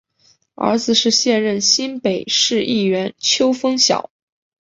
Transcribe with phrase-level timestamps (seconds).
[0.55, 4.09] 儿子是现任新北市议员邱烽尧。